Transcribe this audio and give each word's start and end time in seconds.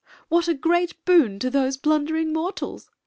"What 0.29 0.47
a 0.47 0.55
grea. 0.55 0.87
boon 1.05 1.37
to 1.37 1.51
those 1.51 1.77
blundering 1.77 2.33
mortals 2.33 2.89